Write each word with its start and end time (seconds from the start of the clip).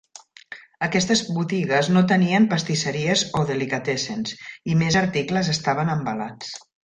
Aquestes 0.85 1.19
botigues 1.35 1.89
no 1.97 2.03
tenien 2.13 2.47
pastisseries 2.55 3.25
o 3.41 3.45
delicatessens, 3.51 4.35
i 4.75 4.79
més 4.81 4.99
articles 5.03 5.53
estaven 5.55 5.95
embalats. 5.99 6.57